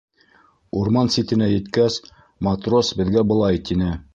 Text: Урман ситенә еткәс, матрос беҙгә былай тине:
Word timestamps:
Урман 0.79 1.11
ситенә 1.17 1.49
еткәс, 1.51 1.99
матрос 2.49 2.93
беҙгә 3.03 3.27
былай 3.35 3.63
тине: 3.71 3.93